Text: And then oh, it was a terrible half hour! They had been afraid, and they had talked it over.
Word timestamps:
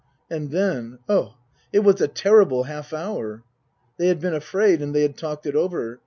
And 0.31 0.49
then 0.49 0.97
oh, 1.07 1.35
it 1.71 1.81
was 1.81 2.01
a 2.01 2.07
terrible 2.07 2.63
half 2.63 2.91
hour! 2.91 3.43
They 3.99 4.07
had 4.07 4.19
been 4.19 4.33
afraid, 4.33 4.81
and 4.81 4.95
they 4.95 5.03
had 5.03 5.15
talked 5.15 5.45
it 5.45 5.55
over. 5.55 5.99